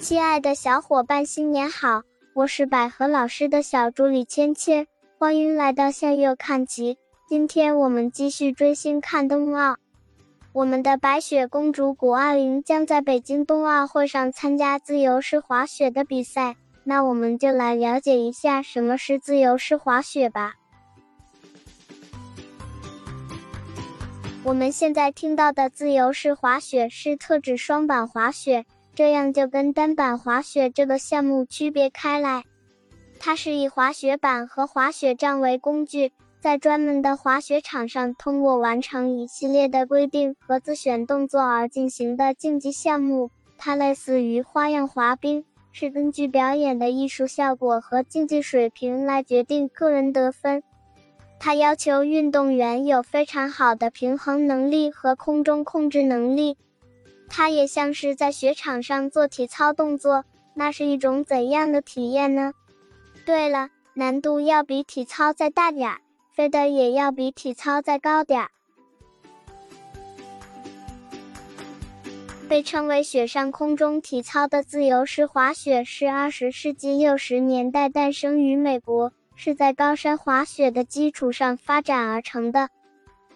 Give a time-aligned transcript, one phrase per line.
[0.00, 2.02] 亲爱的小伙伴，新年好！
[2.32, 4.86] 我是百合老师的小助理芊芊，
[5.18, 6.96] 欢迎来到向右看齐。
[7.28, 9.76] 今天我们继续追星看冬奥。
[10.52, 20.54] 我们的白雪公主谷爱凌将在北京冬奥会上参加自由式滑雪的比赛，那我们就来了解一下什么是自由式滑雪吧。
[24.44, 28.64] 我们现在听到的自由式滑雪是特指双板滑雪，
[29.00, 32.44] 这样就跟单板滑雪这个项目区别开来。
[33.18, 43.30] 它是以滑雪板和滑雪杖为工具，在专门的滑雪场上通过完成一系列的规定和自选动作而进行的竞技项目。
[43.56, 50.62] 它类似于花样滑冰，是根据表演的艺术效果和竞技水平来决定个人得分。
[51.38, 56.58] 它要求运动员有非常好的平衡能力和空中控制能力。
[57.30, 62.52] 它也像是在雪场上做体操动作，那是一种怎样的体验呢？
[63.24, 66.00] 对了，难度要比体操再大点儿，
[66.34, 68.50] 飞得也要比体操再高点儿。
[72.48, 79.12] 被称为“雪上空中体操”的自由式滑雪是二十世纪六十年代诞生于美国。
[79.42, 82.68] 是在高山滑雪的基础上发展而成的。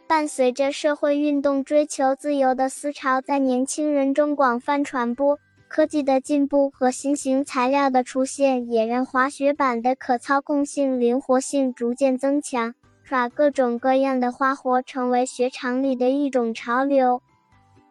[0.06, 12.74] 伴随着社会运动追求自由的思潮在年轻人中广泛传播，科技的进步和新型材料的出现，也让滑雪板的可操控性、灵活性逐渐增强。
[13.02, 17.22] 耍各种各样的花活成为雪场里的一种潮流。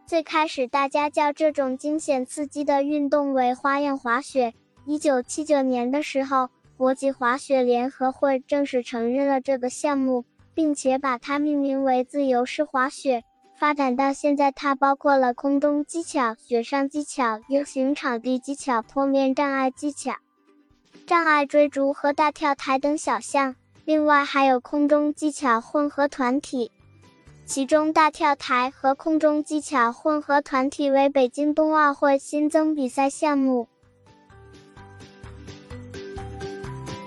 [0.06, 4.54] 最开始，大家叫这种惊险刺激的运动为花样滑雪。
[4.86, 6.50] 一九七九年的时候。
[6.76, 13.24] 国际滑雪联合会正式承认了这个项目，并且把它命名为自由式滑雪。
[13.56, 20.16] 发展到现在，它包括了空中技巧、雪上技巧、U 型场地技巧、坡面障碍技巧、
[21.06, 23.56] 障碍追逐和大跳台等小项。
[23.86, 26.72] 另外还有空中技巧混合团体，
[27.46, 33.68] 其中大跳台和空中技巧混合团体为北京冬奥会新增比赛项目。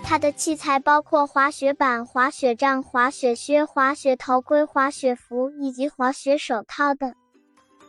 [0.08, 7.12] 它的器材包括滑雪板、滑雪杖、滑雪靴、滑雪头盔、滑雪服以及滑雪手套等。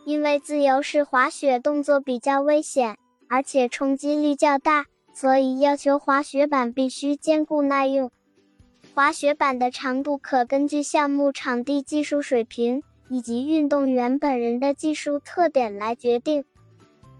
[0.04, 2.96] 因为自由式滑雪动作比较危险，
[3.28, 8.10] 而且冲击力较大，所以要求滑雪板必须坚固耐用。
[8.94, 16.44] 滑雪板的长度可根据项目场地技术水平以及运动员本人的技术特点来决定。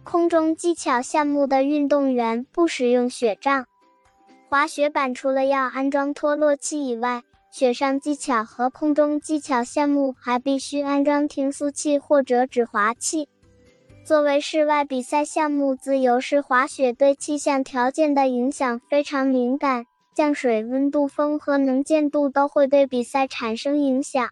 [0.03, 3.67] 空中技巧项目的运动员不使用雪杖。
[4.51, 13.29] 滑雪板除了要安装脱落器以外，雪上技巧和空中技巧项目还必须安装停速器或者止滑器。
[14.05, 24.31] 作为室外比赛项目，自由式滑雪对气象条件的影响非常敏感，降水、温度、风和能见度都会对比赛产生影响。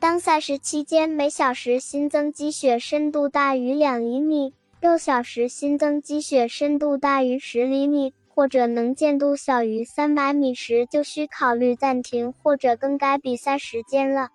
[0.00, 8.12] 当赛事期间每小时新增积雪深度大于两厘米，六小时新增积雪深度大于十厘米。
[8.38, 14.28] 或者能见度小于三百米时，就需考虑暂停或者更改比赛时间了。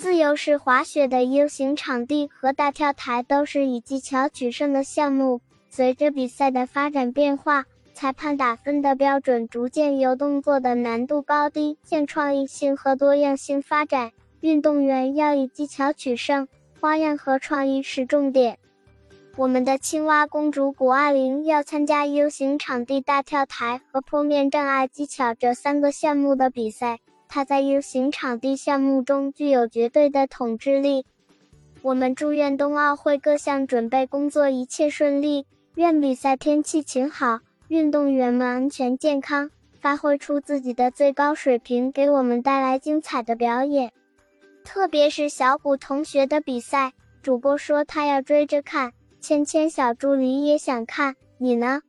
[0.00, 5.42] 自由式滑雪的 U 型场地和大跳台都是以技巧取胜的项目。
[5.68, 14.12] 随着比赛的发展变化，裁判打分的标准逐渐由动作的难度高低向创意性和多样性发展。
[14.40, 16.48] 运动员要以技巧取胜，
[16.80, 18.58] 花样和创意是重点。
[19.36, 27.00] 我们的青蛙公主谷爱凌要参加 U 型场地大跳台和坡面障碍技巧这三个项目的比赛。
[27.28, 31.04] 她在 U 型场地项目中具有绝对的统治力。
[31.82, 43.90] 我们祝愿冬奥会各项准备工作一切顺利，愿比赛天气晴好，运动员们安全健康，发挥出自己的最高水平，给我们带来精彩的表演。
[44.62, 48.92] 特别是小谷同学的比赛，主播说他要追着看。
[49.26, 51.80] 芊芊小助理也想看，你呢？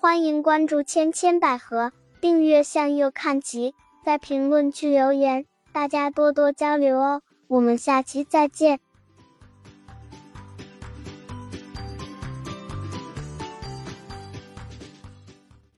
[0.00, 3.72] 欢迎关注芊芊百合，订阅向右看齐，
[4.04, 7.22] 在评论区留言，大家多多交流哦。
[7.46, 8.80] 我们下期再见。